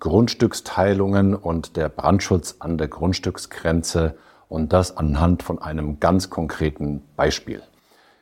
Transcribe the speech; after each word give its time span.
Grundstücksteilungen 0.00 1.34
und 1.34 1.76
der 1.76 1.88
Brandschutz 1.88 2.56
an 2.60 2.78
der 2.78 2.88
Grundstücksgrenze 2.88 4.14
und 4.48 4.72
das 4.72 4.96
anhand 4.96 5.42
von 5.42 5.60
einem 5.60 6.00
ganz 6.00 6.30
konkreten 6.30 7.02
Beispiel. 7.16 7.62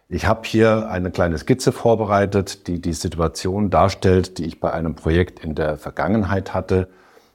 Ich 0.08 0.26
habe 0.26 0.42
hier 0.44 0.88
eine 0.88 1.10
kleine 1.10 1.36
Skizze 1.36 1.72
vorbereitet, 1.72 2.68
die 2.68 2.80
die 2.80 2.92
Situation 2.92 3.70
darstellt, 3.70 4.38
die 4.38 4.44
ich 4.44 4.60
bei 4.60 4.72
einem 4.72 4.94
Projekt 4.94 5.40
in 5.40 5.54
der 5.54 5.76
Vergangenheit 5.78 6.54
hatte, 6.54 6.88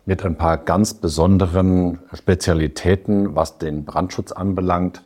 mit 0.06 0.26
ein 0.26 0.38
paar 0.38 0.58
ganz 0.58 0.94
besonderen 0.94 2.00
Spezialitäten, 2.14 3.36
was 3.36 3.58
den 3.58 3.86
Brandschutz 3.86 4.32
anbelangt, 4.32 5.04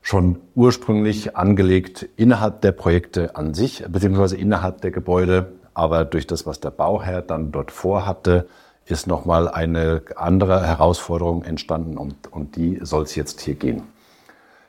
schon 0.00 0.38
ursprünglich 0.54 1.36
angelegt 1.36 2.08
innerhalb 2.16 2.60
der 2.62 2.72
Projekte 2.72 3.36
an 3.36 3.52
sich, 3.52 3.84
beziehungsweise 3.88 4.36
innerhalb 4.36 4.80
der 4.80 4.90
Gebäude, 4.90 5.52
aber 5.74 6.04
durch 6.04 6.26
das, 6.26 6.46
was 6.46 6.60
der 6.60 6.70
Bauherr 6.70 7.22
dann 7.22 7.52
dort 7.52 7.70
vorhatte, 7.70 8.48
ist 8.90 9.06
nochmal 9.06 9.48
eine 9.48 10.02
andere 10.16 10.66
Herausforderung 10.66 11.42
entstanden 11.44 11.96
und 11.96 12.32
um 12.32 12.50
die 12.52 12.78
soll 12.82 13.04
es 13.04 13.14
jetzt 13.14 13.40
hier 13.40 13.54
gehen. 13.54 13.82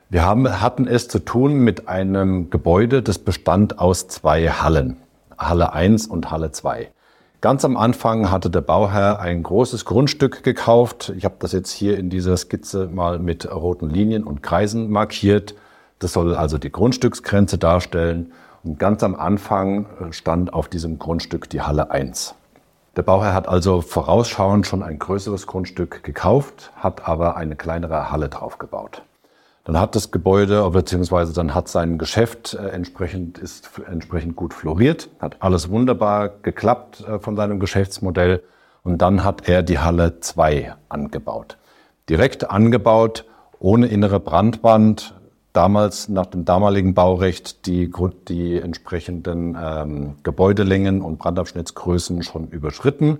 Wir 0.10 0.26
haben, 0.26 0.62
hatten 0.62 0.88
es 0.88 1.08
zu 1.08 1.20
tun 1.20 1.54
mit 1.60 1.88
einem 1.88 2.50
Gebäude, 2.50 3.04
das 3.04 3.20
bestand 3.20 3.80
aus 3.80 4.08
zwei 4.08 4.50
Hallen, 4.50 4.98
Halle 5.38 5.74
1 5.74 6.08
und 6.08 6.32
Halle 6.32 6.52
2. 6.52 6.90
Ganz 7.42 7.64
am 7.64 7.78
Anfang 7.78 8.30
hatte 8.32 8.50
der 8.50 8.62
Bauherr 8.62 9.22
ein 9.22 9.44
großes 9.44 9.86
Grundstück 9.86 10.44
gekauft. 10.44 11.14
Ich 11.16 11.24
habe 11.24 11.36
das 11.40 11.54
jetzt 11.54 11.72
hier 11.72 11.98
in 11.98 12.10
dieser 12.10 12.36
Skizze 12.36 12.90
mal 12.92 13.18
mit 13.20 13.50
roten 13.50 13.90
Linien 13.90 14.26
und 14.26 14.44
Kreisen 14.44 14.90
markiert. 14.90 15.56
Das 16.00 16.12
soll 16.12 16.36
also 16.36 16.58
die 16.58 16.72
Grundstücksgrenze 16.72 17.58
darstellen. 17.58 18.34
Und 18.64 18.78
ganz 18.78 19.04
am 19.04 19.16
Anfang 19.16 19.86
stand 20.12 20.54
auf 20.54 20.68
diesem 20.68 21.00
Grundstück 21.00 21.50
die 21.50 21.62
Halle 21.62 21.92
1. 21.92 22.36
Der 22.96 23.04
Bauherr 23.04 23.34
hat 23.34 23.48
also 23.48 23.82
vorausschauend 23.82 24.66
schon 24.66 24.84
ein 24.84 25.00
größeres 25.00 25.48
Grundstück 25.48 26.04
gekauft, 26.04 26.72
hat 26.76 27.08
aber 27.08 27.38
eine 27.38 27.56
kleinere 27.56 28.12
Halle 28.12 28.30
draufgebaut. 28.30 29.04
Dann 29.64 29.80
hat 29.80 29.96
das 29.96 30.10
Gebäude, 30.10 30.68
beziehungsweise 30.72 31.32
dann 31.32 31.54
hat 31.54 31.68
sein 31.68 32.00
Geschäft 32.00 32.56
äh, 32.56 32.70
entsprechend, 32.70 33.38
ist 33.38 33.70
entsprechend 33.88 34.36
gut 34.36 34.54
floriert, 34.54 35.10
hat 35.20 35.38
alles 35.42 35.70
wunderbar 35.70 36.30
geklappt 36.30 37.06
äh, 37.08 37.20
von 37.20 37.36
seinem 37.36 37.60
Geschäftsmodell 37.60 38.42
und 38.84 38.98
dann 39.00 39.24
hat 39.24 39.48
er 39.48 39.62
die 39.62 39.78
Halle 39.78 40.22
2 40.22 40.74
angebaut. 40.90 41.58
Direkt 42.10 42.50
angebaut, 42.50 43.26
ohne 43.60 43.88
innere 43.88 44.20
Brandwand, 44.20 45.14
damals 45.54 46.10
nach 46.10 46.28
dem 46.28 46.46
damaligen 46.46 46.94
Baurecht 46.94 47.66
die, 47.66 47.92
die 48.28 48.58
entsprechenden 48.58 49.58
ähm, 49.62 50.16
Gebäudelängen 50.24 51.02
und 51.02 51.20
Brandabschnittsgrößen 51.20 52.24
schon 52.24 52.48
überschritten. 52.50 53.20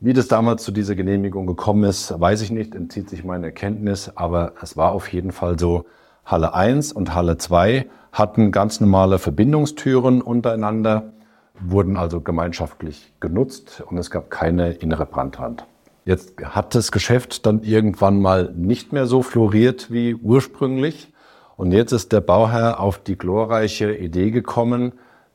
Wie 0.00 0.12
das 0.12 0.28
damals 0.28 0.62
zu 0.62 0.70
dieser 0.70 0.94
Genehmigung 0.94 1.46
gekommen 1.46 1.84
ist, 1.84 2.18
weiß 2.18 2.42
ich 2.42 2.50
nicht, 2.50 2.74
entzieht 2.74 3.10
sich 3.10 3.24
meine 3.24 3.50
Kenntnis, 3.50 4.12
aber 4.14 4.52
es 4.62 4.76
war 4.76 4.92
auf 4.92 5.12
jeden 5.12 5.32
Fall 5.32 5.58
so, 5.58 5.86
Halle 6.24 6.54
1 6.54 6.92
und 6.92 7.14
Halle 7.14 7.38
2 7.38 7.86
hatten 8.12 8.52
ganz 8.52 8.80
normale 8.80 9.18
Verbindungstüren 9.18 10.20
untereinander, 10.20 11.12
wurden 11.58 11.96
also 11.96 12.20
gemeinschaftlich 12.20 13.14
genutzt 13.18 13.82
und 13.84 13.96
es 13.96 14.10
gab 14.10 14.30
keine 14.30 14.72
innere 14.72 15.06
Brandwand. 15.06 15.64
Jetzt 16.04 16.34
hat 16.42 16.74
das 16.74 16.92
Geschäft 16.92 17.46
dann 17.46 17.62
irgendwann 17.62 18.20
mal 18.20 18.52
nicht 18.54 18.92
mehr 18.92 19.06
so 19.06 19.22
floriert 19.22 19.90
wie 19.90 20.14
ursprünglich 20.14 21.12
und 21.58 21.72
jetzt 21.72 21.90
ist 21.90 22.12
der 22.12 22.20
Bauherr 22.20 22.78
auf 22.78 22.98
die 22.98 23.18
glorreiche 23.18 23.92
Idee 23.92 24.30
gekommen, 24.30 24.92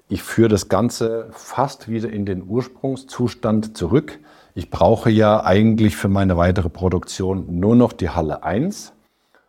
ich 0.07 0.23
führe 0.23 0.47
das 0.47 0.69
Ganze 0.69 1.27
fast 1.31 1.89
wieder 1.89 2.09
in 2.09 2.25
den 2.25 2.47
Ursprungszustand 2.47 3.75
zurück. 3.75 4.19
Ich 4.55 4.69
brauche 4.69 5.09
ja 5.09 5.43
eigentlich 5.43 5.97
für 5.97 6.07
meine 6.07 6.37
weitere 6.37 6.69
Produktion 6.69 7.59
nur 7.59 7.75
noch 7.75 7.91
die 7.91 8.09
Halle 8.09 8.41
1 8.41 8.93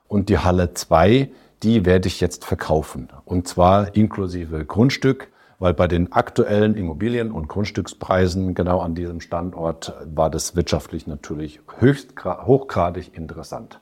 und 0.08 0.28
die 0.28 0.38
Halle 0.38 0.74
2, 0.74 1.30
die 1.62 1.86
werde 1.86 2.08
ich 2.08 2.20
jetzt 2.20 2.44
verkaufen. 2.44 3.08
Und 3.24 3.46
zwar 3.46 3.94
inklusive 3.94 4.64
Grundstück, 4.64 5.30
weil 5.60 5.74
bei 5.74 5.86
den 5.86 6.10
aktuellen 6.10 6.74
Immobilien- 6.74 7.30
und 7.30 7.46
Grundstückspreisen 7.46 8.54
genau 8.54 8.80
an 8.80 8.96
diesem 8.96 9.20
Standort 9.20 9.94
war 10.12 10.28
das 10.28 10.56
wirtschaftlich 10.56 11.06
natürlich 11.06 11.60
höchst 11.78 12.14
hochgradig 12.24 13.16
interessant. 13.16 13.78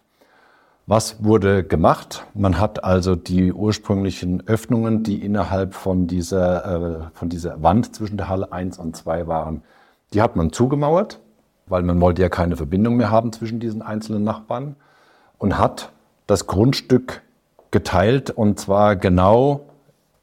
Was 0.87 1.23
wurde 1.23 1.63
gemacht? 1.63 2.27
Man 2.35 2.59
hat 2.59 2.83
also 2.83 3.15
die 3.15 3.53
ursprünglichen 3.53 4.47
Öffnungen, 4.49 5.05
die 5.05 5.25
innerhalb 5.25 5.75
von 5.75 6.09
dieser, 6.09 6.65
äh, 6.65 7.01
von 7.15 7.29
dieser 7.29 7.63
Wand 7.63 7.95
zwischen 7.95 8.17
der 8.17 8.29
Halle 8.29 8.53
1 8.53 8.79
und 8.79 8.97
2 8.97 9.29
waren, 9.29 9.63
die 10.13 10.21
hat 10.21 10.35
man 10.35 10.53
zugemauert, 10.53 11.21
weil 11.67 11.85
man 11.85 12.01
wollte 12.01 12.23
ja 12.23 12.29
keine 12.29 12.57
Verbindung 12.57 12.97
mehr 12.97 13.13
haben 13.13 13.33
zwischen 13.33 13.61
diesen 13.61 13.81
einzelnen 13.81 14.25
Nachbarn 14.25 14.75
und 15.39 15.57
hat 15.57 15.93
das 16.27 16.49
Grundstück 16.49 17.23
geteilt 17.71 18.31
und 18.31 18.59
zwar 18.59 18.97
genau 18.97 19.67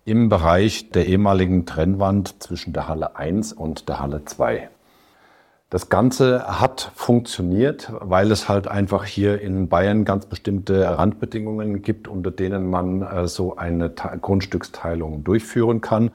im 0.03 0.27
Bereich 0.27 0.89
der 0.89 1.07
ehemaligen 1.07 1.65
Trennwand 1.65 2.43
zwischen 2.43 2.73
der 2.73 2.89
Halle 2.89 3.15
1 3.15 3.53
und 3.53 3.87
der 3.87 4.01
Halle 4.01 4.25
2. 4.25 4.69
Das 5.71 5.89
Ganze 5.89 6.59
hat 6.59 6.91
funktioniert, 6.95 7.91
weil 7.99 8.31
es 8.31 8.49
halt 8.49 8.67
einfach 8.67 9.05
hier 9.05 9.39
in 9.39 9.67
Bayern 9.67 10.03
ganz 10.03 10.25
bestimmte 10.25 10.97
Randbedingungen 10.97 11.83
gibt, 11.83 12.07
unter 12.07 12.31
denen 12.31 12.71
man 12.71 13.03
äh, 13.03 13.27
so 13.27 13.55
eine 13.55 13.91
Grundstücksteilung 13.91 15.23
durchführen 15.23 15.79
kann, 15.81 16.09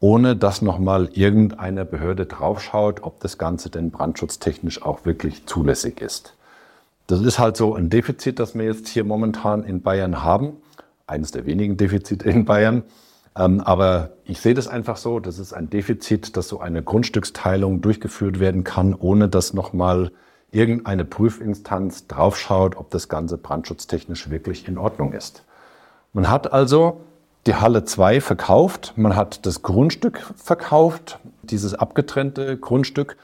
ohne 0.00 0.36
dass 0.36 0.60
nochmal 0.60 1.08
irgendeine 1.14 1.86
Behörde 1.86 2.26
draufschaut, 2.26 3.02
ob 3.02 3.18
das 3.20 3.38
Ganze 3.38 3.70
denn 3.70 3.90
brandschutztechnisch 3.90 4.82
auch 4.82 5.06
wirklich 5.06 5.46
zulässig 5.46 6.02
ist. 6.02 6.34
Das 7.06 7.22
ist 7.22 7.38
halt 7.38 7.56
so 7.56 7.74
ein 7.74 7.88
Defizit, 7.88 8.38
das 8.38 8.54
wir 8.54 8.66
jetzt 8.66 8.88
hier 8.88 9.04
momentan 9.04 9.64
in 9.64 9.80
Bayern 9.80 10.22
haben. 10.22 10.58
Eines 11.06 11.30
der 11.30 11.46
wenigen 11.46 11.78
Defizite 11.78 12.28
in 12.28 12.44
Bayern. 12.44 12.82
Ähm, 13.38 13.60
aber 13.60 14.10
ich 14.24 14.40
sehe 14.40 14.54
das 14.54 14.66
einfach 14.66 14.96
so, 14.96 15.20
das 15.20 15.38
ist 15.38 15.52
ein 15.52 15.70
Defizit, 15.70 16.36
dass 16.36 16.48
so 16.48 16.60
eine 16.60 16.82
Grundstücksteilung 16.82 17.80
durchgeführt 17.80 18.40
werden 18.40 18.64
kann, 18.64 18.94
ohne 18.94 19.28
dass 19.28 19.54
nochmal 19.54 20.10
irgendeine 20.50 21.04
Prüfinstanz 21.04 22.06
draufschaut, 22.08 22.76
ob 22.76 22.90
das 22.90 23.08
Ganze 23.08 23.38
brandschutztechnisch 23.38 24.30
wirklich 24.30 24.66
in 24.66 24.76
Ordnung 24.76 25.12
ist. 25.12 25.44
Man 26.12 26.28
hat 26.28 26.52
also 26.52 27.02
die 27.46 27.54
Halle 27.54 27.84
2 27.84 28.20
verkauft, 28.20 28.94
man 28.96 29.14
hat 29.14 29.46
das 29.46 29.62
Grundstück 29.62 30.20
verkauft, 30.36 31.20
dieses 31.42 31.74
abgetrennte 31.74 32.56
Grundstück 32.56 33.16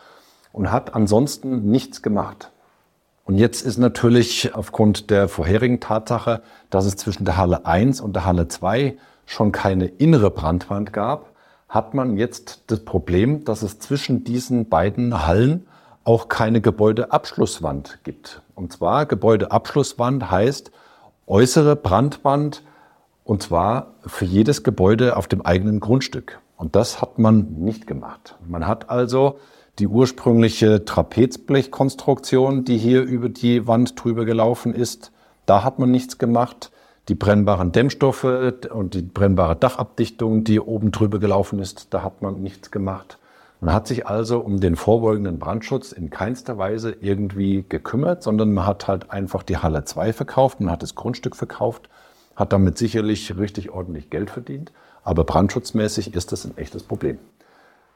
und 0.52 0.70
hat 0.70 0.94
ansonsten 0.94 1.70
nichts 1.70 2.02
gemacht. 2.02 2.52
Und 3.24 3.38
jetzt 3.38 3.62
ist 3.62 3.78
natürlich 3.78 4.54
aufgrund 4.54 5.10
der 5.10 5.28
vorherigen 5.28 5.80
Tatsache, 5.80 6.42
dass 6.70 6.84
es 6.84 6.96
zwischen 6.96 7.24
der 7.24 7.38
Halle 7.38 7.66
1 7.66 8.00
und 8.00 8.14
der 8.14 8.26
Halle 8.26 8.48
2 8.48 8.96
schon 9.26 9.52
keine 9.52 9.86
innere 9.86 10.30
Brandwand 10.30 10.92
gab, 10.92 11.30
hat 11.68 11.94
man 11.94 12.16
jetzt 12.16 12.64
das 12.68 12.84
Problem, 12.84 13.44
dass 13.44 13.62
es 13.62 13.78
zwischen 13.78 14.24
diesen 14.24 14.68
beiden 14.68 15.26
Hallen 15.26 15.66
auch 16.04 16.28
keine 16.28 16.60
Gebäudeabschlusswand 16.60 18.00
gibt. 18.04 18.42
Und 18.54 18.72
zwar 18.72 19.06
Gebäudeabschlusswand 19.06 20.30
heißt 20.30 20.70
äußere 21.26 21.76
Brandwand 21.76 22.62
und 23.24 23.42
zwar 23.42 23.94
für 24.06 24.26
jedes 24.26 24.62
Gebäude 24.62 25.16
auf 25.16 25.26
dem 25.26 25.42
eigenen 25.42 25.80
Grundstück. 25.80 26.40
Und 26.56 26.76
das 26.76 27.00
hat 27.00 27.18
man 27.18 27.54
nicht 27.58 27.86
gemacht. 27.86 28.36
Man 28.46 28.66
hat 28.66 28.90
also 28.90 29.38
die 29.78 29.88
ursprüngliche 29.88 30.84
Trapezblechkonstruktion, 30.84 32.64
die 32.64 32.76
hier 32.76 33.02
über 33.02 33.28
die 33.28 33.66
Wand 33.66 34.02
drüber 34.02 34.24
gelaufen 34.24 34.72
ist, 34.74 35.10
da 35.46 35.64
hat 35.64 35.78
man 35.78 35.90
nichts 35.90 36.18
gemacht 36.18 36.70
die 37.08 37.14
brennbaren 37.14 37.72
Dämmstoffe 37.72 38.24
und 38.24 38.94
die 38.94 39.02
brennbare 39.02 39.56
Dachabdichtung, 39.56 40.44
die 40.44 40.60
oben 40.60 40.90
drüber 40.90 41.18
gelaufen 41.18 41.58
ist, 41.58 41.92
da 41.92 42.02
hat 42.02 42.22
man 42.22 42.42
nichts 42.42 42.70
gemacht. 42.70 43.18
Man 43.60 43.74
hat 43.74 43.86
sich 43.86 44.06
also 44.06 44.40
um 44.40 44.60
den 44.60 44.76
vorbeugenden 44.76 45.38
Brandschutz 45.38 45.92
in 45.92 46.10
keinster 46.10 46.58
Weise 46.58 46.96
irgendwie 47.00 47.64
gekümmert, 47.68 48.22
sondern 48.22 48.52
man 48.52 48.66
hat 48.66 48.88
halt 48.88 49.10
einfach 49.10 49.42
die 49.42 49.58
Halle 49.58 49.84
2 49.84 50.12
verkauft, 50.12 50.60
man 50.60 50.70
hat 50.70 50.82
das 50.82 50.94
Grundstück 50.94 51.36
verkauft, 51.36 51.88
hat 52.36 52.52
damit 52.52 52.78
sicherlich 52.78 53.36
richtig 53.38 53.70
ordentlich 53.70 54.10
Geld 54.10 54.30
verdient, 54.30 54.72
aber 55.02 55.24
brandschutzmäßig 55.24 56.14
ist 56.14 56.32
das 56.32 56.44
ein 56.44 56.56
echtes 56.56 56.82
Problem. 56.82 57.18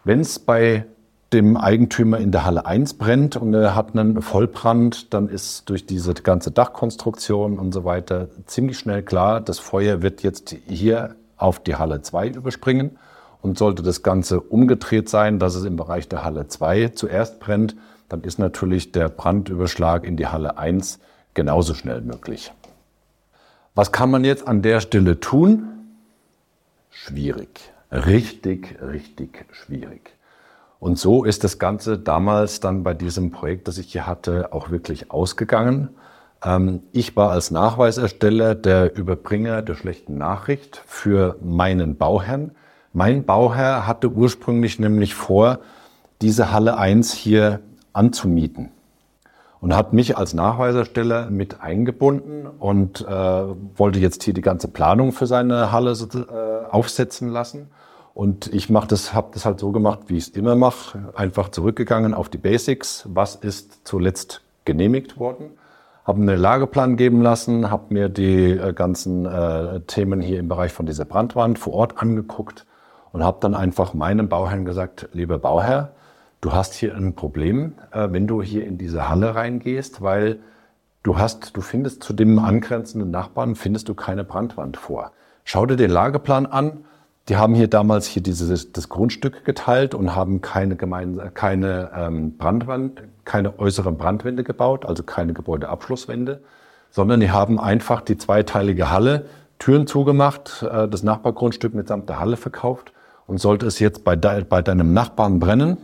Wenn 0.04 0.20
es 0.20 0.38
bei 0.38 0.86
dem 1.32 1.56
Eigentümer 1.56 2.18
in 2.18 2.32
der 2.32 2.44
Halle 2.44 2.64
1 2.64 2.94
brennt 2.94 3.36
und 3.36 3.52
er 3.54 3.74
hat 3.74 3.96
einen 3.96 4.22
Vollbrand, 4.22 5.12
dann 5.12 5.28
ist 5.28 5.68
durch 5.68 5.84
diese 5.84 6.14
ganze 6.14 6.50
Dachkonstruktion 6.50 7.58
und 7.58 7.72
so 7.72 7.84
weiter 7.84 8.28
ziemlich 8.46 8.78
schnell 8.78 9.02
klar, 9.02 9.40
das 9.40 9.58
Feuer 9.58 10.02
wird 10.02 10.22
jetzt 10.22 10.56
hier 10.66 11.16
auf 11.36 11.60
die 11.60 11.76
Halle 11.76 12.02
2 12.02 12.28
überspringen. 12.28 12.98
Und 13.40 13.56
sollte 13.56 13.84
das 13.84 14.02
Ganze 14.02 14.40
umgedreht 14.40 15.08
sein, 15.08 15.38
dass 15.38 15.54
es 15.54 15.64
im 15.64 15.76
Bereich 15.76 16.08
der 16.08 16.24
Halle 16.24 16.48
2 16.48 16.88
zuerst 16.88 17.38
brennt, 17.38 17.76
dann 18.08 18.22
ist 18.22 18.40
natürlich 18.40 18.90
der 18.90 19.08
Brandüberschlag 19.08 20.02
in 20.04 20.16
die 20.16 20.26
Halle 20.26 20.58
1 20.58 20.98
genauso 21.34 21.74
schnell 21.74 22.00
möglich. 22.00 22.52
Was 23.76 23.92
kann 23.92 24.10
man 24.10 24.24
jetzt 24.24 24.48
an 24.48 24.60
der 24.60 24.80
Stelle 24.80 25.20
tun? 25.20 25.68
Schwierig. 26.90 27.60
Richtig, 27.92 28.76
richtig 28.82 29.46
schwierig. 29.52 30.17
Und 30.80 30.98
so 30.98 31.24
ist 31.24 31.44
das 31.44 31.58
Ganze 31.58 31.98
damals 31.98 32.60
dann 32.60 32.82
bei 32.82 32.94
diesem 32.94 33.30
Projekt, 33.30 33.68
das 33.68 33.78
ich 33.78 33.92
hier 33.92 34.06
hatte, 34.06 34.52
auch 34.52 34.70
wirklich 34.70 35.10
ausgegangen. 35.10 35.90
Ähm, 36.42 36.82
ich 36.92 37.16
war 37.16 37.30
als 37.30 37.50
Nachweisersteller 37.50 38.54
der 38.54 38.94
Überbringer 38.96 39.62
der 39.62 39.74
schlechten 39.74 40.18
Nachricht 40.18 40.82
für 40.86 41.36
meinen 41.42 41.96
Bauherrn. 41.96 42.52
Mein 42.92 43.24
Bauherr 43.24 43.86
hatte 43.86 44.10
ursprünglich 44.10 44.78
nämlich 44.78 45.14
vor, 45.14 45.58
diese 46.22 46.52
Halle 46.52 46.78
1 46.78 47.12
hier 47.12 47.60
anzumieten 47.92 48.70
und 49.60 49.74
hat 49.74 49.92
mich 49.92 50.16
als 50.16 50.34
Nachweisersteller 50.34 51.30
mit 51.30 51.60
eingebunden 51.60 52.46
und 52.46 53.00
äh, 53.00 53.44
wollte 53.76 53.98
jetzt 53.98 54.22
hier 54.22 54.34
die 54.34 54.40
ganze 54.40 54.68
Planung 54.68 55.12
für 55.12 55.26
seine 55.26 55.72
Halle 55.72 55.92
äh, 55.92 56.70
aufsetzen 56.70 57.28
lassen. 57.28 57.68
Und 58.18 58.52
ich 58.52 58.68
mach 58.68 58.84
das, 58.84 59.14
habe 59.14 59.28
das 59.32 59.44
halt 59.44 59.60
so 59.60 59.70
gemacht, 59.70 60.00
wie 60.08 60.16
ich 60.16 60.24
es 60.24 60.28
immer 60.30 60.56
mache, 60.56 61.12
einfach 61.14 61.50
zurückgegangen 61.50 62.14
auf 62.14 62.28
die 62.28 62.36
Basics. 62.36 63.06
Was 63.08 63.36
ist 63.36 63.86
zuletzt 63.86 64.42
genehmigt 64.64 65.20
worden? 65.20 65.50
Habe 66.04 66.18
mir 66.18 66.32
einen 66.32 66.42
Lageplan 66.42 66.96
geben 66.96 67.22
lassen, 67.22 67.70
habe 67.70 67.94
mir 67.94 68.08
die 68.08 68.50
äh, 68.50 68.72
ganzen 68.72 69.24
äh, 69.24 69.82
Themen 69.82 70.20
hier 70.20 70.40
im 70.40 70.48
Bereich 70.48 70.72
von 70.72 70.84
dieser 70.84 71.04
Brandwand 71.04 71.60
vor 71.60 71.74
Ort 71.74 72.02
angeguckt 72.02 72.66
und 73.12 73.22
habe 73.22 73.38
dann 73.40 73.54
einfach 73.54 73.94
meinem 73.94 74.28
Bauherrn 74.28 74.64
gesagt, 74.64 75.08
lieber 75.12 75.38
Bauherr, 75.38 75.92
du 76.40 76.50
hast 76.50 76.74
hier 76.74 76.96
ein 76.96 77.14
Problem, 77.14 77.74
äh, 77.92 78.08
wenn 78.10 78.26
du 78.26 78.42
hier 78.42 78.66
in 78.66 78.78
diese 78.78 79.08
Halle 79.08 79.36
reingehst, 79.36 80.02
weil 80.02 80.40
du 81.04 81.18
hast, 81.18 81.56
du 81.56 81.60
findest 81.60 82.02
zu 82.02 82.12
dem 82.12 82.40
angrenzenden 82.40 83.12
Nachbarn, 83.12 83.54
findest 83.54 83.88
du 83.88 83.94
keine 83.94 84.24
Brandwand 84.24 84.76
vor. 84.76 85.12
Schau 85.44 85.66
dir 85.66 85.76
den 85.76 85.92
Lageplan 85.92 86.46
an. 86.46 86.84
Die 87.28 87.36
haben 87.36 87.54
hier 87.54 87.68
damals 87.68 88.06
hier 88.06 88.22
dieses, 88.22 88.72
das 88.72 88.88
Grundstück 88.88 89.44
geteilt 89.44 89.94
und 89.94 90.14
haben 90.14 90.40
keine, 90.40 90.76
gemein, 90.76 91.20
keine 91.34 91.90
ähm, 91.94 92.36
Brandwand, 92.38 93.02
keine 93.24 93.58
äußeren 93.58 93.98
Brandwände 93.98 94.44
gebaut, 94.44 94.86
also 94.86 95.02
keine 95.02 95.34
Gebäudeabschlusswände, 95.34 96.40
sondern 96.90 97.20
die 97.20 97.30
haben 97.30 97.60
einfach 97.60 98.00
die 98.00 98.16
zweiteilige 98.16 98.90
Halle, 98.90 99.26
Türen 99.58 99.86
zugemacht, 99.86 100.62
äh, 100.62 100.88
das 100.88 101.02
Nachbargrundstück 101.02 101.74
mitsamt 101.74 102.08
der 102.08 102.18
Halle 102.18 102.36
verkauft. 102.36 102.92
Und 103.26 103.38
sollte 103.38 103.66
es 103.66 103.78
jetzt 103.78 104.04
bei, 104.04 104.16
de, 104.16 104.42
bei 104.44 104.62
deinem 104.62 104.94
Nachbarn 104.94 105.38
brennen, 105.38 105.76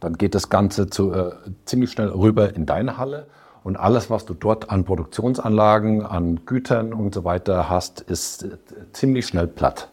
dann 0.00 0.14
geht 0.14 0.34
das 0.34 0.48
Ganze 0.48 0.88
zu, 0.88 1.12
äh, 1.12 1.32
ziemlich 1.66 1.90
schnell 1.90 2.08
rüber 2.08 2.54
in 2.54 2.64
deine 2.64 2.96
Halle 2.96 3.26
und 3.62 3.76
alles, 3.76 4.08
was 4.08 4.24
du 4.24 4.32
dort 4.32 4.70
an 4.70 4.84
Produktionsanlagen, 4.84 6.06
an 6.06 6.46
Gütern 6.46 6.94
und 6.94 7.12
so 7.12 7.24
weiter 7.24 7.68
hast, 7.68 8.00
ist 8.00 8.44
äh, 8.44 8.56
ziemlich 8.94 9.26
schnell 9.26 9.46
platt. 9.46 9.90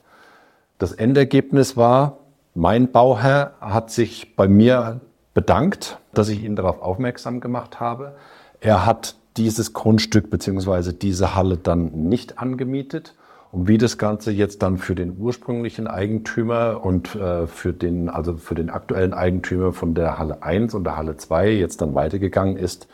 Das 0.78 0.92
Endergebnis 0.92 1.78
war, 1.78 2.18
mein 2.54 2.92
Bauherr 2.92 3.54
hat 3.62 3.92
sich 3.92 4.36
bei 4.36 4.48
mir 4.48 5.00
bedankt, 5.34 6.00
dass 6.14 6.30
ich 6.30 6.44
ihn 6.44 6.56
darauf 6.56 6.82
aufmerksam 6.82 7.40
gemacht 7.40 7.80
habe. 7.80 8.16
Er 8.60 8.86
hat 8.86 9.16
dieses 9.38 9.74
Grundstück 9.74 10.30
beziehungsweise 10.30 10.94
diese 10.94 11.36
Halle 11.36 11.58
dann 11.58 11.92
nicht 12.10 12.40
angemietet 12.40 13.16
und 13.52 13.70
wie 13.70 13.78
das 13.78 13.98
Ganze 13.98 14.32
jetzt 14.32 14.64
dann 14.64 14.78
für 14.78 14.96
den 14.96 15.18
ursprünglichen 15.18 15.88
Eigentümer 15.88 16.84
und 16.84 17.16
äh, 17.16 17.48
für 17.48 17.72
den, 17.72 18.10
also 18.10 18.36
für 18.36 18.56
den 18.56 18.70
aktuellen 18.70 19.14
Eigentümer 19.14 19.72
von 19.72 19.94
der 19.94 20.20
Halle 20.20 20.44
1 20.44 20.74
und 20.74 20.84
der 20.84 20.98
Halle 20.98 21.16
2 21.16 21.52
jetzt 21.52 21.82
dann 21.82 21.96
weitergegangen 21.96 22.58
ist, 22.58 22.88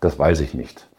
das 0.00 0.18
weiß 0.18 0.40
ich 0.40 0.54
nicht. 0.54 0.89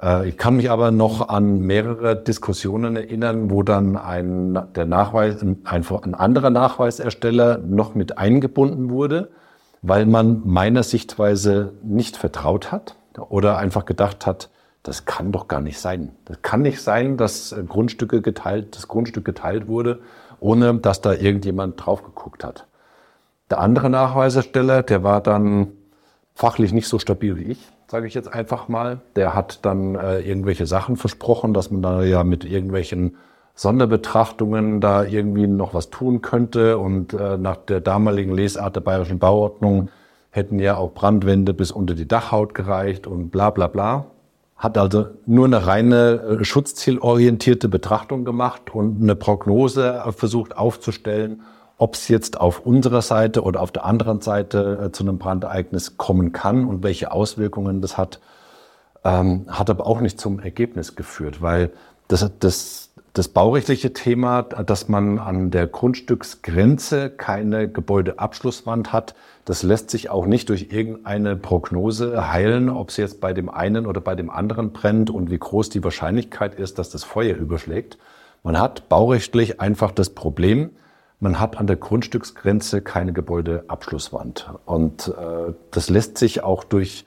Äh, 0.00 0.28
ich 0.28 0.36
kann 0.36 0.56
mich 0.56 0.70
aber 0.70 0.90
noch 0.90 1.28
an 1.28 1.60
mehrere 1.60 2.16
Diskussionen 2.16 2.96
erinnern, 2.96 3.50
wo 3.50 3.62
dann 3.62 3.96
ein, 3.96 4.58
der 4.74 4.86
Nachweis, 4.86 5.42
ein, 5.42 5.64
ein 5.64 6.14
anderer 6.14 6.50
Nachweisersteller 6.50 7.58
noch 7.58 7.94
mit 7.94 8.18
eingebunden 8.18 8.90
wurde, 8.90 9.30
weil 9.82 10.06
man 10.06 10.42
meiner 10.44 10.82
Sichtweise 10.82 11.72
nicht 11.82 12.16
vertraut 12.16 12.72
hat 12.72 12.96
oder 13.28 13.58
einfach 13.58 13.84
gedacht 13.84 14.26
hat, 14.26 14.50
das 14.82 15.04
kann 15.04 15.32
doch 15.32 15.48
gar 15.48 15.60
nicht 15.60 15.80
sein. 15.80 16.14
Das 16.26 16.42
kann 16.42 16.62
nicht 16.62 16.80
sein, 16.80 17.16
dass 17.16 17.54
Grundstücke 17.68 18.22
geteilt, 18.22 18.76
das 18.76 18.88
Grundstück 18.88 19.24
geteilt 19.24 19.66
wurde, 19.66 20.00
ohne 20.38 20.74
dass 20.74 21.00
da 21.00 21.12
irgendjemand 21.12 21.84
drauf 21.84 22.04
geguckt 22.04 22.44
hat. 22.44 22.66
Der 23.50 23.60
andere 23.60 23.90
Nachweisersteller, 23.90 24.82
der 24.82 25.02
war 25.02 25.20
dann 25.20 25.72
fachlich 26.34 26.72
nicht 26.72 26.88
so 26.88 26.98
stabil 26.98 27.36
wie 27.36 27.44
ich, 27.44 27.58
sage 27.88 28.06
ich 28.06 28.14
jetzt 28.14 28.32
einfach 28.32 28.68
mal. 28.68 29.00
Der 29.14 29.34
hat 29.34 29.64
dann 29.64 29.94
äh, 29.94 30.20
irgendwelche 30.20 30.66
Sachen 30.66 30.96
versprochen, 30.96 31.54
dass 31.54 31.70
man 31.70 31.82
da 31.82 32.02
ja 32.02 32.24
mit 32.24 32.44
irgendwelchen 32.44 33.16
Sonderbetrachtungen 33.54 34.80
da 34.80 35.04
irgendwie 35.04 35.46
noch 35.46 35.72
was 35.72 35.90
tun 35.90 36.20
könnte. 36.22 36.78
Und 36.78 37.14
äh, 37.14 37.38
nach 37.38 37.56
der 37.56 37.80
damaligen 37.80 38.34
Lesart 38.34 38.76
der 38.76 38.80
bayerischen 38.80 39.18
Bauordnung 39.18 39.88
hätten 40.30 40.58
ja 40.58 40.76
auch 40.76 40.92
Brandwände 40.92 41.54
bis 41.54 41.70
unter 41.70 41.94
die 41.94 42.08
Dachhaut 42.08 42.54
gereicht 42.54 43.06
und 43.06 43.30
bla 43.30 43.50
bla 43.50 43.68
bla 43.68 44.06
hat 44.56 44.78
also 44.78 45.08
nur 45.26 45.44
eine 45.44 45.66
reine 45.66 46.38
äh, 46.40 46.44
schutzzielorientierte 46.44 47.68
Betrachtung 47.68 48.24
gemacht 48.24 48.74
und 48.74 49.02
eine 49.02 49.14
Prognose 49.14 50.02
versucht 50.16 50.56
aufzustellen, 50.56 51.42
ob 51.78 51.94
es 51.94 52.08
jetzt 52.08 52.40
auf 52.40 52.60
unserer 52.60 53.02
Seite 53.02 53.42
oder 53.42 53.60
auf 53.60 53.70
der 53.70 53.84
anderen 53.84 54.20
Seite 54.20 54.86
äh, 54.86 54.92
zu 54.92 55.04
einem 55.04 55.18
Brandereignis 55.18 55.96
kommen 55.96 56.32
kann 56.32 56.64
und 56.64 56.82
welche 56.82 57.12
Auswirkungen 57.12 57.80
das 57.80 57.98
hat, 57.98 58.20
ähm, 59.04 59.46
hat 59.48 59.70
aber 59.70 59.86
auch 59.86 60.00
nicht 60.00 60.20
zum 60.20 60.40
Ergebnis 60.40 60.96
geführt, 60.96 61.42
weil 61.42 61.70
das, 62.08 62.30
das 62.40 62.86
das 63.16 63.28
baurechtliche 63.28 63.94
Thema, 63.94 64.42
dass 64.42 64.88
man 64.88 65.18
an 65.18 65.50
der 65.50 65.66
Grundstücksgrenze 65.66 67.08
keine 67.08 67.66
Gebäudeabschlusswand 67.66 68.92
hat, 68.92 69.14
das 69.46 69.62
lässt 69.62 69.88
sich 69.88 70.10
auch 70.10 70.26
nicht 70.26 70.50
durch 70.50 70.68
irgendeine 70.70 71.34
Prognose 71.34 72.30
heilen, 72.30 72.68
ob 72.68 72.90
es 72.90 72.98
jetzt 72.98 73.22
bei 73.22 73.32
dem 73.32 73.48
einen 73.48 73.86
oder 73.86 74.02
bei 74.02 74.14
dem 74.14 74.28
anderen 74.28 74.72
brennt 74.72 75.08
und 75.08 75.30
wie 75.30 75.38
groß 75.38 75.70
die 75.70 75.82
Wahrscheinlichkeit 75.82 76.56
ist, 76.56 76.78
dass 76.78 76.90
das 76.90 77.04
Feuer 77.04 77.36
überschlägt. 77.36 77.96
Man 78.42 78.60
hat 78.60 78.90
baurechtlich 78.90 79.60
einfach 79.60 79.92
das 79.92 80.10
Problem, 80.10 80.70
man 81.20 81.40
hat 81.40 81.58
an 81.58 81.66
der 81.66 81.76
Grundstücksgrenze 81.76 82.82
keine 82.82 83.12
Gebäudeabschlusswand. 83.12 84.50
Und 84.64 85.08
äh, 85.08 85.52
das 85.70 85.88
lässt 85.88 86.18
sich 86.18 86.42
auch 86.42 86.64
durch 86.64 87.06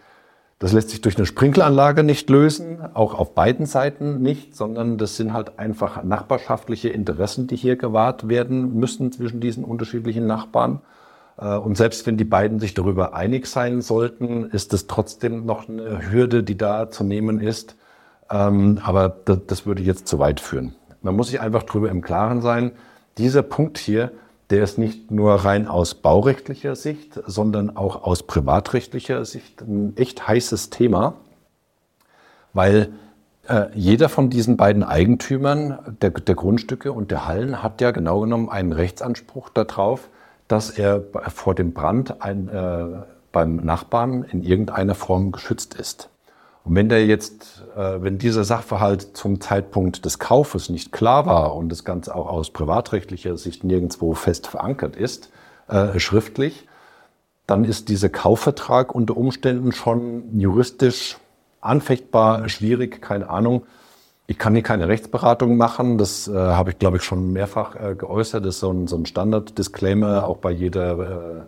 das 0.59 0.73
lässt 0.73 0.89
sich 0.89 0.99
durch 0.99 1.15
eine 1.15 1.25
Sprinkleranlage 1.25 2.03
nicht 2.03 2.29
lösen, 2.29 2.79
auch 2.93 3.13
auf 3.13 3.33
beiden 3.33 3.65
Seiten 3.65 4.21
nicht, 4.21 4.57
sondern 4.57 4.97
das 4.97 5.15
sind 5.15 5.31
halt 5.31 5.57
einfach 5.57 6.03
nachbarschaftliche 6.03 6.89
Interessen, 6.89 7.47
die 7.47 7.55
hier 7.55 7.77
gewahrt 7.77 8.27
werden 8.27 8.77
müssen 8.77 9.13
zwischen 9.13 9.39
diesen 9.39 9.63
unterschiedlichen 9.63 10.27
Nachbarn. 10.27 10.81
Äh, 11.37 11.55
und 11.55 11.77
selbst 11.77 12.05
wenn 12.05 12.17
die 12.17 12.25
beiden 12.25 12.59
sich 12.59 12.73
darüber 12.73 13.13
einig 13.13 13.47
sein 13.47 13.81
sollten, 13.81 14.49
ist 14.49 14.73
es 14.73 14.87
trotzdem 14.87 15.45
noch 15.45 15.69
eine 15.69 16.11
Hürde, 16.11 16.43
die 16.43 16.57
da 16.57 16.91
zu 16.91 17.05
nehmen 17.05 17.39
ist. 17.39 17.77
Ähm, 18.29 18.79
aber 18.83 19.07
das 19.07 19.65
würde 19.65 19.81
jetzt 19.81 20.09
zu 20.09 20.19
weit 20.19 20.41
führen. 20.41 20.75
Man 21.01 21.15
muss 21.15 21.29
sich 21.29 21.39
einfach 21.39 21.63
darüber 21.63 21.89
im 21.89 22.01
Klaren 22.01 22.41
sein, 22.41 22.73
dieser 23.19 23.43
Punkt 23.43 23.77
hier 23.77 24.11
der 24.49 24.63
ist 24.63 24.77
nicht 24.77 25.11
nur 25.11 25.33
rein 25.33 25.67
aus 25.67 25.95
baurechtlicher 25.95 26.75
Sicht, 26.75 27.19
sondern 27.25 27.75
auch 27.77 28.03
aus 28.03 28.23
privatrechtlicher 28.23 29.23
Sicht 29.25 29.61
ein 29.61 29.95
echt 29.95 30.27
heißes 30.27 30.71
Thema, 30.71 31.15
weil 32.53 32.89
äh, 33.47 33.67
jeder 33.75 34.09
von 34.09 34.29
diesen 34.29 34.57
beiden 34.57 34.83
Eigentümern 34.83 35.97
der, 36.01 36.09
der, 36.09 36.35
Grundstücke 36.35 36.91
und 36.91 37.11
der 37.11 37.27
Hallen 37.27 37.61
hat 37.61 37.79
ja 37.79 37.91
genau 37.91 38.21
genommen 38.21 38.49
einen 38.49 38.71
Rechtsanspruch 38.71 39.49
darauf, 39.49 40.09
dass 40.47 40.71
er 40.71 41.03
vor 41.27 41.53
dem 41.53 41.73
Brand 41.73 42.23
ein, 42.23 42.49
äh, 42.49 43.03
beim 43.31 43.57
Nachbarn 43.57 44.23
in 44.23 44.41
irgendeiner 44.41 44.95
Form 44.95 45.31
geschützt 45.31 45.75
ist. 45.75 46.09
Und 46.69 46.75
wenn 46.75 46.87
der 46.87 47.03
jetzt, 47.07 47.63
äh, 47.75 47.99
wenn 48.03 48.19
dieser 48.19 48.43
Sachverhalt 48.43 49.17
zum 49.17 49.41
Zeitpunkt 49.41 50.05
des 50.05 50.19
Kaufes 50.19 50.69
nicht 50.69 50.91
klar 50.91 51.25
war 51.25 51.55
und 51.55 51.69
das 51.69 51.83
Ganze 51.83 52.13
auch 52.13 52.27
aus 52.27 52.51
privatrechtlicher 52.51 53.37
Sicht 53.37 53.63
nirgendwo 53.63 54.13
fest 54.13 54.45
verankert 54.45 54.95
ist, 54.95 55.31
äh, 55.67 55.97
schriftlich, 55.97 56.67
dann 57.47 57.65
ist 57.65 57.89
dieser 57.89 58.09
Kaufvertrag 58.09 58.93
unter 58.93 59.17
Umständen 59.17 59.71
schon 59.71 60.39
juristisch 60.39 61.17
anfechtbar, 61.59 62.47
schwierig, 62.49 63.01
keine 63.01 63.31
Ahnung. 63.31 63.63
Ich 64.27 64.37
kann 64.37 64.53
hier 64.53 64.61
keine 64.61 64.87
Rechtsberatung 64.87 65.57
machen. 65.57 65.97
Das 65.97 66.27
äh, 66.27 66.35
habe 66.35 66.69
ich, 66.69 66.77
glaube 66.77 66.97
ich, 66.97 67.03
schon 67.03 67.33
mehrfach 67.33 67.77
äh, 67.77 67.95
geäußert. 67.95 68.45
Das 68.45 68.55
ist 68.55 68.59
so 68.59 68.71
ein, 68.71 68.85
so 68.85 68.95
ein 68.95 69.07
Standard-Disclaimer 69.07 70.27
auch 70.27 70.37
bei 70.37 70.51
jeder 70.51 70.99
äh, 70.99 71.41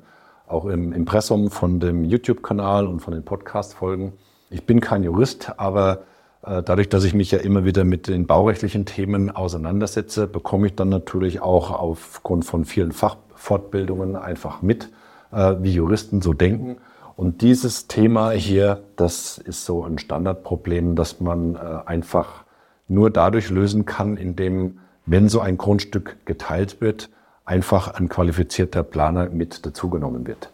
auch 0.51 0.65
im 0.65 0.91
Impressum 0.93 1.51
von 1.51 1.79
dem 1.79 2.05
YouTube-Kanal 2.05 2.87
und 2.87 3.01
von 3.01 3.13
den 3.13 3.23
Podcast-Folgen. 3.23 4.13
Ich 4.51 4.65
bin 4.65 4.81
kein 4.81 5.03
Jurist, 5.03 5.53
aber 5.57 6.03
äh, 6.43 6.61
dadurch, 6.61 6.89
dass 6.89 7.05
ich 7.05 7.13
mich 7.13 7.31
ja 7.31 7.39
immer 7.39 7.63
wieder 7.63 7.85
mit 7.85 8.09
den 8.09 8.27
baurechtlichen 8.27 8.85
Themen 8.85 9.31
auseinandersetze, 9.31 10.27
bekomme 10.27 10.67
ich 10.67 10.75
dann 10.75 10.89
natürlich 10.89 11.41
auch 11.41 11.71
aufgrund 11.71 12.43
von 12.43 12.65
vielen 12.65 12.91
Fachfortbildungen 12.91 14.17
einfach 14.17 14.61
mit, 14.61 14.89
äh, 15.31 15.55
wie 15.61 15.71
Juristen 15.71 16.21
so 16.21 16.33
denken. 16.33 16.77
Und 17.15 17.41
dieses 17.41 17.87
Thema 17.87 18.31
hier, 18.31 18.83
das 18.97 19.37
ist 19.37 19.63
so 19.63 19.85
ein 19.85 19.99
Standardproblem, 19.99 20.97
das 20.97 21.21
man 21.21 21.55
äh, 21.55 21.59
einfach 21.85 22.43
nur 22.89 23.09
dadurch 23.09 23.49
lösen 23.49 23.85
kann, 23.85 24.17
indem, 24.17 24.79
wenn 25.05 25.29
so 25.29 25.39
ein 25.39 25.57
Grundstück 25.57 26.17
geteilt 26.25 26.81
wird, 26.81 27.09
einfach 27.45 27.93
ein 27.93 28.09
qualifizierter 28.09 28.83
Planer 28.83 29.29
mit 29.29 29.65
dazugenommen 29.65 30.27
wird. 30.27 30.49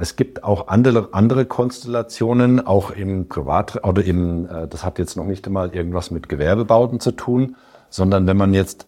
Es 0.00 0.14
gibt 0.14 0.44
auch 0.44 0.68
andere, 0.68 1.08
andere 1.12 1.44
Konstellationen, 1.44 2.64
auch 2.64 2.92
im 2.92 3.28
Privat, 3.28 3.84
oder 3.84 4.04
im, 4.04 4.46
äh, 4.46 4.68
das 4.68 4.84
hat 4.84 4.98
jetzt 4.98 5.16
noch 5.16 5.24
nicht 5.24 5.46
einmal 5.46 5.74
irgendwas 5.74 6.12
mit 6.12 6.28
Gewerbebauten 6.28 7.00
zu 7.00 7.12
tun, 7.12 7.56
sondern 7.90 8.26
wenn 8.28 8.36
man 8.36 8.54
jetzt, 8.54 8.86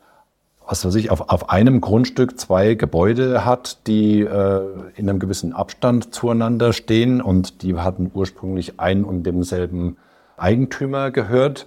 was 0.66 0.84
weiß 0.84 0.94
ich, 0.94 1.10
auf, 1.10 1.28
auf 1.28 1.50
einem 1.50 1.80
Grundstück 1.80 2.38
zwei 2.38 2.74
Gebäude 2.74 3.44
hat, 3.44 3.88
die 3.88 4.20
äh, 4.20 4.60
in 4.94 5.08
einem 5.08 5.18
gewissen 5.18 5.52
Abstand 5.52 6.14
zueinander 6.14 6.72
stehen 6.72 7.20
und 7.20 7.62
die 7.62 7.74
hatten 7.76 8.12
ursprünglich 8.14 8.78
ein 8.78 9.02
und 9.02 9.24
demselben 9.24 9.96
Eigentümer 10.36 11.10
gehört. 11.10 11.66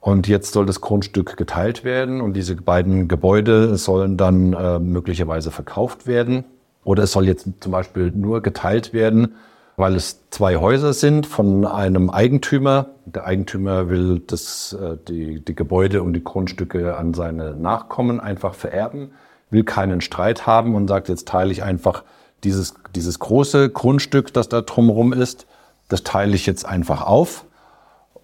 Und 0.00 0.26
jetzt 0.26 0.52
soll 0.52 0.66
das 0.66 0.80
Grundstück 0.80 1.36
geteilt 1.36 1.84
werden 1.84 2.20
und 2.22 2.32
diese 2.32 2.56
beiden 2.56 3.06
Gebäude 3.06 3.76
sollen 3.76 4.16
dann 4.16 4.54
äh, 4.54 4.78
möglicherweise 4.80 5.52
verkauft 5.52 6.08
werden. 6.08 6.44
Oder 6.84 7.04
es 7.04 7.12
soll 7.12 7.26
jetzt 7.26 7.46
zum 7.60 7.72
Beispiel 7.72 8.10
nur 8.14 8.42
geteilt 8.42 8.92
werden, 8.92 9.34
weil 9.76 9.96
es 9.96 10.28
zwei 10.30 10.56
Häuser 10.56 10.92
sind 10.92 11.26
von 11.26 11.66
einem 11.66 12.10
Eigentümer. 12.10 12.86
Der 13.06 13.24
Eigentümer 13.24 13.88
will 13.88 14.22
das, 14.26 14.74
äh, 14.74 14.96
die, 15.08 15.44
die 15.44 15.54
Gebäude 15.54 16.02
und 16.02 16.12
die 16.12 16.24
Grundstücke 16.24 16.96
an 16.96 17.14
seine 17.14 17.56
Nachkommen 17.56 18.20
einfach 18.20 18.54
vererben, 18.54 19.12
will 19.50 19.64
keinen 19.64 20.00
Streit 20.00 20.46
haben 20.46 20.74
und 20.74 20.88
sagt, 20.88 21.08
jetzt 21.08 21.28
teile 21.28 21.50
ich 21.50 21.62
einfach 21.62 22.04
dieses, 22.44 22.74
dieses 22.94 23.18
große 23.18 23.70
Grundstück, 23.70 24.32
das 24.32 24.48
da 24.48 24.62
drumherum 24.62 25.12
ist, 25.12 25.46
das 25.88 26.02
teile 26.02 26.34
ich 26.34 26.46
jetzt 26.46 26.64
einfach 26.64 27.02
auf 27.02 27.44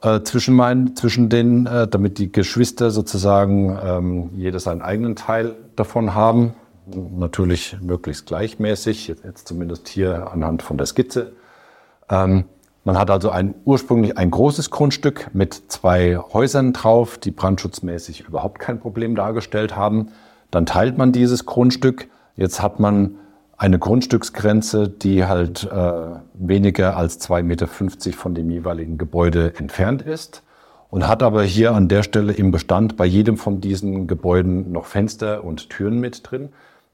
äh, 0.03 0.21
zwischen, 0.23 0.55
meinen, 0.55 0.95
zwischen 0.97 1.29
den, 1.29 1.67
äh, 1.67 1.89
damit 1.89 2.19
die 2.19 2.31
Geschwister 2.31 2.91
sozusagen 2.91 3.79
ähm, 3.83 4.31
jeder 4.37 4.61
seinen 4.61 4.83
eigenen 4.83 5.17
Teil 5.17 5.55
davon 5.75 6.15
haben 6.15 6.55
natürlich 6.87 7.77
möglichst 7.81 8.27
gleichmäßig, 8.27 9.09
jetzt 9.09 9.49
zumindest 9.49 9.89
hier 9.89 10.31
anhand 10.33 10.63
von 10.63 10.79
der 10.79 10.87
Skizze. 10.87 11.33
Ähm, 12.09 12.45
man 12.85 12.99
hat 12.99 13.11
also 13.11 13.31
ein, 13.31 13.55
ursprünglich 13.65 14.17
ein 14.17 14.31
großes 14.31 14.71
Grundstück 14.71 15.31
mit 15.33 15.55
zwei 15.69 16.17
Häusern 16.17 16.73
drauf, 16.73 17.19
die 17.19 17.33
brandschutzmäßig 17.33 18.29
überhaupt 18.29 18.61
kein 18.61 18.79
Problem 18.79 19.17
dargestellt 19.17 19.75
haben. 19.75 20.13
Dann 20.53 20.67
teilt 20.67 20.97
man 20.97 21.11
dieses 21.11 21.47
Grundstück. 21.47 22.09
Jetzt 22.37 22.63
hat 22.63 22.79
man 22.79 23.17
eine 23.57 23.79
Grundstücksgrenze, 23.79 24.89
die 24.89 25.25
halt 25.25 25.65
äh, 25.65 26.21
weniger 26.35 26.97
als 26.97 27.21
2,50 27.29 27.43
Meter 27.43 27.67
von 28.13 28.35
dem 28.35 28.51
jeweiligen 28.51 28.99
Gebäude 28.99 29.55
entfernt 29.57 30.03
ist 30.03 30.43
und 30.91 31.09
hat 31.09 31.23
aber 31.23 31.43
hier 31.43 31.75
an 31.75 31.89
der 31.89 32.03
Stelle 32.03 32.33
im 32.35 32.53
Bestand 32.53 32.97
bei 32.97 33.07
jedem 33.07 33.37
von 33.37 33.61
diesen 33.61 34.07
Gebäuden 34.07 34.71
noch 34.71 34.87
Fenster 34.87 35.43
und 35.43 35.71
Türen 35.71 35.99
mit 35.99 36.31
drin 36.31 36.51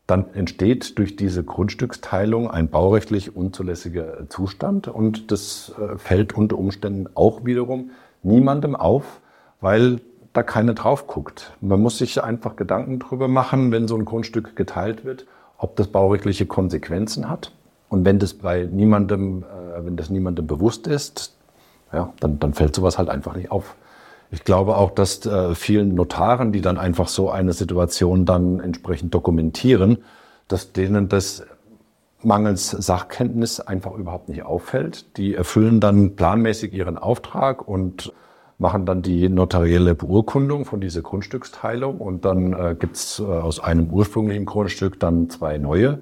dann 0.07 0.35
entsteht 0.35 0.99
durch 0.99 1.17
diese 1.17 1.45
Grundstücksteilung 1.45 2.51
ein 2.51 2.69
baurechtlich 2.69 3.37
unzulässiger 3.37 4.29
Zustand 4.29 4.89
und 4.89 5.31
das 5.31 5.73
äh, 5.79 5.97
fällt 5.97 6.33
unter 6.35 6.59
Umständen 6.59 7.09
auch 7.15 7.45
wiederum 7.45 7.91
niemandem 8.23 8.77
auf, 8.77 9.21
weil 9.61 10.01
da 10.33 10.43
keiner 10.43 10.75
drauf 10.75 11.07
guckt. 11.07 11.53
Man 11.61 11.81
muss 11.81 11.99
sich 11.99 12.23
einfach 12.23 12.57
Gedanken 12.57 12.99
darüber 12.99 13.29
machen, 13.29 13.71
wenn 13.71 13.87
so 13.87 13.97
ein 13.97 14.05
Grundstück 14.05 14.57
geteilt 14.57 15.05
wird, 15.05 15.27
ob 15.59 15.77
das 15.77 15.89
baurechtliche 15.89 16.47
Konsequenzen 16.47 17.29
hat. 17.29 17.53
Und 17.89 18.05
wenn 18.05 18.19
das 18.19 18.35
bei 18.35 18.65
niemandem, 18.65 19.45
äh, 19.45 19.85
wenn 19.85 19.97
das 19.97 20.11
niemandem 20.11 20.47
bewusst 20.47 20.87
ist, 20.87 21.37
ja, 21.93 22.13
dann, 22.21 22.39
dann 22.39 22.55
fällt 22.55 22.75
sowas 22.75 22.99
halt 22.99 23.11
einfach 23.11 23.37
nicht 23.37 23.51
auf. 23.51 23.77
Ich 24.33 24.45
glaube 24.45 24.79
auch, 24.79 24.91
dass 24.91 25.27
äh, 25.27 25.55
vielen 25.55 25.95
Notaren, 25.95 26.53
die 26.53 26.63
dann 26.63 26.79
einfach 26.79 27.07
so 27.07 27.31
eine 27.31 27.53
Situation 27.53 28.25
dann 28.25 28.61
entsprechend 28.61 29.13
dokumentieren, 29.13 29.99
dass 30.49 30.73
denen 30.73 31.11
das 31.11 31.45
mangels 32.23 32.71
Sachkenntnis 32.71 33.61
einfach 33.61 33.93
überhaupt 33.93 34.31
nicht 34.31 34.43
auffällt. 34.43 35.19
Die 35.19 35.35
erfüllen 35.35 35.81
dann 35.81 36.17
planmäßig 36.17 36.73
ihren 36.73 36.97
Auftrag 36.97 37.69
und 37.69 38.15
machen 38.57 38.87
dann 38.87 39.03
die 39.03 39.29
notarielle 39.29 39.95
Beurkundung 39.95 40.65
von 40.65 40.81
dieser 40.81 41.03
Grundstücksteilung 41.03 41.99
und 41.99 42.25
dann 42.25 42.55
äh, 42.55 42.75
gibt's 42.79 43.19
äh, 43.19 43.25
aus 43.25 43.61
einem 43.61 43.91
ursprünglichen 43.91 44.47
Grundstück 44.47 44.99
dann 44.99 45.29
zwei 45.29 45.59
neue 45.59 45.99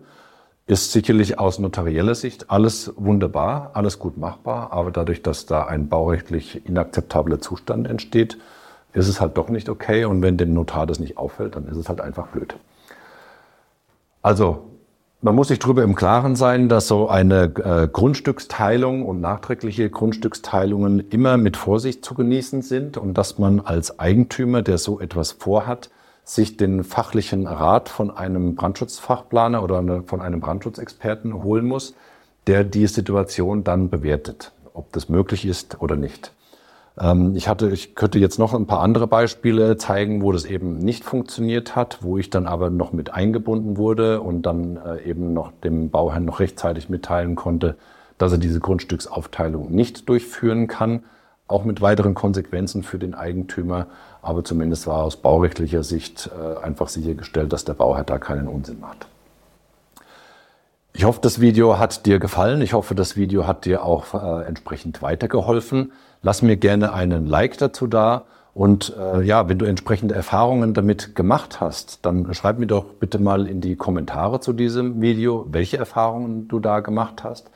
ist 0.67 0.93
sicherlich 0.93 1.39
aus 1.39 1.59
notarieller 1.59 2.15
Sicht 2.15 2.51
alles 2.51 2.93
wunderbar, 2.97 3.71
alles 3.75 3.99
gut 3.99 4.17
machbar, 4.17 4.73
aber 4.73 4.91
dadurch, 4.91 5.23
dass 5.23 5.47
da 5.47 5.65
ein 5.65 5.89
baurechtlich 5.89 6.67
inakzeptabler 6.67 7.41
Zustand 7.41 7.89
entsteht, 7.89 8.39
ist 8.93 9.09
es 9.09 9.21
halt 9.21 9.37
doch 9.37 9.49
nicht 9.49 9.69
okay 9.69 10.05
und 10.05 10.23
wenn 10.23 10.37
dem 10.37 10.55
Notar 10.55 10.87
das 10.87 11.01
nicht 11.01 11.17
auffällt, 11.17 11.57
dann 11.57 11.67
ist 11.67 11.77
es 11.77 11.89
halt 11.89 12.01
einfach 12.01 12.29
blöd. 12.29 12.55
Also, 14.23 14.71
man 15.23 15.35
muss 15.35 15.49
sich 15.49 15.59
darüber 15.59 15.83
im 15.83 15.95
Klaren 15.95 16.35
sein, 16.35 16.69
dass 16.71 16.89
so 16.89 17.09
eine 17.09 17.53
äh, 17.63 17.89
Grundstücksteilung 17.89 19.05
und 19.05 19.21
nachträgliche 19.21 19.91
Grundstücksteilungen 19.91 21.11
immer 21.11 21.37
mit 21.37 21.59
Vorsicht 21.59 22.05
zu 22.05 22.15
genießen 22.15 22.63
sind 22.63 22.97
und 22.97 23.15
dass 23.15 23.39
man 23.39 23.61
als 23.61 23.99
Eigentümer, 23.99 24.63
der 24.63 24.79
so 24.79 24.99
etwas 24.99 25.33
vorhat, 25.33 25.91
sich 26.35 26.57
den 26.57 26.85
fachlichen 26.85 27.47
Rat 27.47 27.89
von 27.89 28.11
einem 28.11 28.55
Brandschutzfachplaner 28.55 29.63
oder 29.65 30.03
von 30.05 30.21
einem 30.21 30.41
Brandschutzexperten 30.41 31.43
holen 31.43 31.67
muss, 31.67 31.95
der 32.47 32.63
die 32.63 32.87
Situation 32.87 33.65
dann 33.65 33.91
bewertet, 33.91 34.53
ob 34.73 34.93
das 34.93 35.09
möglich 35.09 35.45
ist 35.45 35.83
oder 35.83 35.97
nicht. 35.97 36.33
Ähm, 36.99 37.35
ich 37.35 37.49
hatte, 37.49 37.71
ich 37.71 37.97
könnte 37.97 38.21
jetzt 38.21 38.39
noch 38.39 38.55
ein 38.55 38.67
paar 38.67 38.81
andere 38.81 39.09
Beispiele 39.09 39.77
zeigen, 39.77 40.23
wo 40.23 40.31
das 40.31 40.45
eben 40.45 40.79
nicht 40.79 41.05
funktioniert 41.05 41.75
hat, 41.75 41.99
wo 42.03 42.17
ich 42.17 42.31
dann 42.31 42.47
aber 42.47 42.71
noch 42.71 42.93
mit 42.93 43.13
eingebunden 43.13 43.77
wurde 43.77 44.21
und 44.21 44.43
dann 44.43 44.77
äh, 44.77 45.03
eben 45.03 45.33
noch 45.33 45.51
dem 45.65 45.91
Bauherrn 45.91 46.25
noch 46.25 46.39
rechtzeitig 46.39 46.89
mitteilen 46.89 47.35
konnte, 47.35 47.77
dass 48.19 48.31
er 48.31 48.39
diese 48.39 48.61
Grundstücksaufteilung 48.61 49.73
nicht 49.73 50.09
durchführen 50.09 50.69
kann 50.69 51.03
auch 51.51 51.65
mit 51.65 51.81
weiteren 51.81 52.15
Konsequenzen 52.15 52.83
für 52.83 52.99
den 52.99 53.15
Eigentümer. 53.15 53.87
Aber 54.23 54.45
zumindest 54.45 54.87
war 54.87 55.03
aus 55.03 55.17
baurechtlicher 55.17 55.83
Sicht 55.83 56.31
äh, 56.39 56.65
einfach 56.65 56.89
sichergestellt, 56.89 57.53
dass 57.53 57.65
der 57.65 57.75
Bauherr 57.75 58.05
da 58.05 58.19
keinen 58.19 58.49
Unsinn 58.49 58.81
macht. 58.81 59.07
Ich 60.93 61.05
hoffe, 61.05 61.21
das 61.23 61.41
Video 61.41 61.79
hat 61.79 62.07
dir 62.07 62.19
gefallen. 62.19 62.61
Ich 62.63 62.73
hoffe, 62.73 62.95
das 62.95 63.17
Video 63.17 63.47
hat 63.47 63.65
dir 63.65 63.85
auch 63.85 64.15
äh, 64.15 64.47
entsprechend 64.47 65.03
weitergeholfen. 65.03 65.93
Lass 66.23 66.43
mir 66.43 66.57
gerne 66.57 66.93
einen 66.93 67.27
Like 67.27 67.59
dazu 67.59 67.87
da. 67.87 68.25
Und 68.53 68.95
äh, 68.99 69.23
ja, 69.23 69.49
wenn 69.49 69.59
du 69.59 69.65
entsprechende 69.65 70.15
Erfahrungen 70.15 70.75
damit 70.75 71.15
gemacht 71.15 71.61
hast, 71.61 72.05
dann 72.05 72.35
schreib 72.35 72.59
mir 72.59 72.67
doch 72.67 72.85
bitte 72.85 73.19
mal 73.21 73.47
in 73.47 73.61
die 73.61 73.77
Kommentare 73.77 74.41
zu 74.41 74.53
diesem 74.53 75.01
Video, 75.01 75.47
welche 75.51 75.79
Erfahrungen 75.79 76.49
du 76.49 76.59
da 76.59 76.81
gemacht 76.81 77.23
hast 77.23 77.51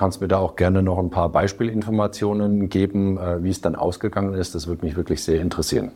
kannst 0.00 0.20
mir 0.22 0.28
da 0.28 0.38
auch 0.38 0.56
gerne 0.56 0.82
noch 0.82 0.98
ein 0.98 1.10
paar 1.10 1.28
Beispielinformationen 1.28 2.70
geben, 2.70 3.18
äh, 3.18 3.44
wie 3.44 3.50
es 3.50 3.60
dann 3.60 3.76
ausgegangen 3.76 4.32
ist. 4.32 4.54
Das 4.54 4.66
würde 4.66 4.86
mich 4.86 4.96
wirklich 4.96 5.22
sehr 5.22 5.42
interessieren. 5.42 5.92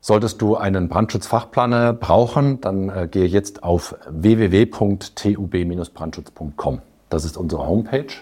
Solltest 0.00 0.40
du 0.40 0.56
einen 0.56 0.88
Brandschutzfachplaner 0.88 1.92
brauchen, 1.92 2.60
dann 2.60 2.88
äh, 2.88 3.08
gehe 3.10 3.26
jetzt 3.26 3.64
auf 3.64 3.96
www.tub-brandschutz.com. 4.08 6.82
Das 7.08 7.24
ist 7.24 7.36
unsere 7.36 7.66
Homepage 7.66 8.12